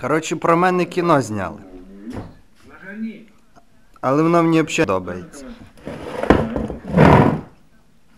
Коротше, 0.00 0.36
про 0.36 0.56
мене 0.56 0.84
кіно 0.84 1.22
зняли. 1.22 1.58
На 2.68 2.74
жаль, 2.84 2.96
ні. 2.96 3.28
Але 4.00 4.22
воно 4.22 4.42
мені 4.42 4.62
взагалі 4.62 4.86
подобається. 4.86 5.46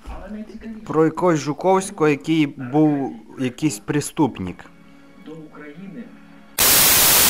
Але 0.08 0.30
найцікавіше 0.30 0.80
Про 0.86 1.04
якогось 1.04 1.40
Жуковського, 1.40 2.08
який 2.08 2.46
був 2.46 3.16
якийсь 3.38 3.78
преступник. 3.78 4.64
до 5.26 5.32
України 5.32 6.04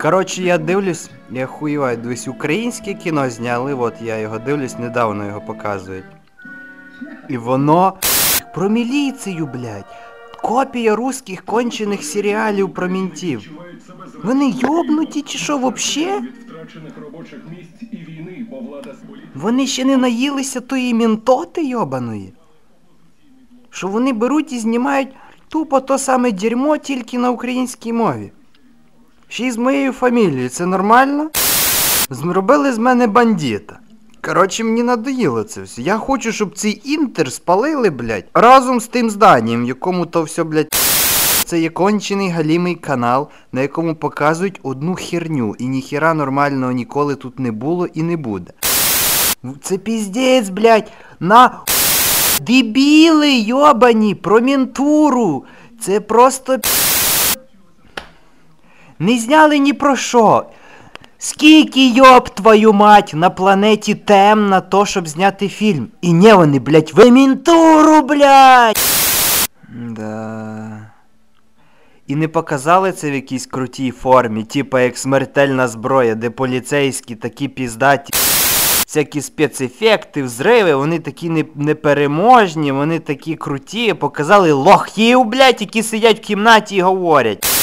Коротше, 0.02 0.42
я 0.42 0.58
дивлюсь, 0.58 1.10
я 1.30 1.46
хуєваю, 1.46 1.96
дивлюсь, 1.96 2.28
українське 2.28 2.94
кіно 2.94 3.30
зняли, 3.30 3.74
от 3.74 3.94
я 4.02 4.18
його 4.18 4.38
дивлюсь, 4.38 4.78
недавно 4.78 5.26
його 5.26 5.40
показують. 5.40 6.04
І 7.28 7.36
воно 7.36 7.98
про 8.54 8.68
міліцію, 8.68 9.46
блядь. 9.46 10.05
Копія 10.46 10.96
русських 10.96 11.44
кончених 11.44 12.04
серіалів 12.04 12.74
про 12.74 12.88
мінтів. 12.88 13.50
Вони 14.24 14.50
йобнуті 14.50 15.22
чи 15.22 15.38
що 15.38 15.58
вообще? 15.58 16.22
Вони 19.34 19.66
ще 19.66 19.84
не 19.84 19.96
наїлися 19.96 20.60
тої 20.60 20.94
мінтоти 20.94 21.64
йобаної. 21.64 22.32
Що 23.70 23.88
вони 23.88 24.12
беруть 24.12 24.52
і 24.52 24.58
знімають 24.58 25.08
тупо 25.48 25.80
то 25.80 25.98
саме 25.98 26.32
дерьмо 26.32 26.76
тільки 26.76 27.18
на 27.18 27.30
українській 27.30 27.92
мові. 27.92 28.32
Ще 29.28 29.46
й 29.46 29.50
з 29.50 29.56
моєю 29.56 29.92
фамілією, 29.92 30.48
це 30.48 30.66
нормально? 30.66 31.30
Зробили 32.10 32.72
з 32.72 32.78
мене 32.78 33.06
бандита. 33.06 33.78
Коротше, 34.26 34.64
мені 34.64 34.82
надоїло 34.82 35.42
це 35.42 35.62
все. 35.62 35.82
Я 35.82 35.98
хочу, 35.98 36.32
щоб 36.32 36.58
цей 36.58 36.82
інтер 36.84 37.32
спалили, 37.32 37.90
блядь, 37.90 38.24
разом 38.34 38.80
з 38.80 38.86
тим 38.86 39.10
зданням, 39.10 39.64
в 39.64 39.68
якому 39.68 40.06
то 40.06 40.22
все, 40.22 40.44
блядь. 40.44 40.68
Це 41.44 41.60
є 41.60 41.70
кончений 41.70 42.30
галімий 42.30 42.74
канал, 42.74 43.28
на 43.52 43.60
якому 43.60 43.94
показують 43.94 44.60
одну 44.62 44.94
херню, 44.94 45.54
і 45.58 45.66
ніхіра 45.66 46.14
нормального 46.14 46.72
ніколи 46.72 47.14
тут 47.14 47.38
не 47.38 47.52
було 47.52 47.86
і 47.86 48.02
не 48.02 48.16
буде. 48.16 48.52
Це 49.62 49.78
піздець, 49.78 50.48
блядь, 50.48 50.92
на 51.20 51.60
дебіли 52.40 53.32
йобані, 53.32 54.14
про 54.14 54.40
ментуру. 54.40 55.44
Це 55.80 56.00
просто 56.00 56.58
не 58.98 59.18
зняли 59.18 59.58
ні 59.58 59.72
про 59.72 59.96
що. 59.96 60.46
Скільки 61.18 61.88
йоб 61.88 62.28
твою 62.28 62.72
мать 62.72 63.12
на 63.14 63.30
планеті 63.30 63.94
тем 63.94 64.48
на 64.48 64.60
то, 64.60 64.86
щоб 64.86 65.08
зняти 65.08 65.48
фільм. 65.48 65.88
І 66.00 66.12
не 66.12 66.34
вони, 66.34 66.58
блядь, 66.58 66.92
в 66.94 67.10
ментуру, 67.10 68.02
блядь. 68.02 68.76
Да. 69.68 70.90
І 72.06 72.16
не 72.16 72.28
показали 72.28 72.92
це 72.92 73.10
в 73.10 73.14
якійсь 73.14 73.46
крутій 73.46 73.90
формі, 73.90 74.44
типа 74.44 74.80
як 74.80 74.98
смертельна 74.98 75.68
зброя, 75.68 76.14
де 76.14 76.30
поліцейські 76.30 77.14
такі 77.14 77.48
піздаті. 77.48 78.12
Всякі 78.86 79.20
спецефекти, 79.20 80.22
взриви, 80.22 80.74
вони 80.74 80.98
такі 80.98 81.30
не, 81.30 81.44
непереможні, 81.54 82.72
вони 82.72 82.98
такі 82.98 83.34
круті. 83.34 83.94
Показали 83.94 84.52
лохів, 84.52 85.24
блядь, 85.24 85.60
які 85.60 85.82
сидять 85.82 86.18
в 86.18 86.22
кімнаті 86.22 86.76
і 86.76 86.80
говорять. 86.80 87.55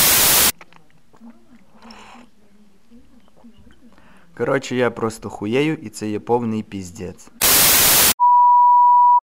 Коротше, 4.38 4.76
я 4.76 4.92
просто 4.92 5.30
хуєю 5.30 5.78
і 5.82 5.90
це 5.90 6.10
є 6.10 6.20
повний 6.20 6.64
піздець. 6.64 7.30